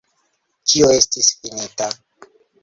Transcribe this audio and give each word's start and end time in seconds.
Ĉio 0.71 0.89
estis 1.01 1.29
finita. 1.43 1.91